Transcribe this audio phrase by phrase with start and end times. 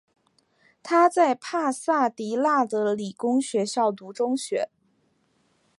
[0.81, 4.67] 他在帕萨迪娜的理工学校读中学。